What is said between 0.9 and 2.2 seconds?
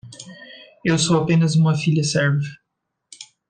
sou apenas uma filha